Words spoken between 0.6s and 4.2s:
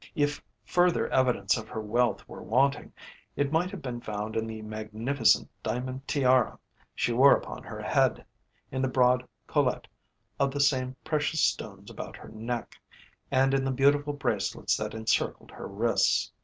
further evidence of her wealth were wanting, it might have been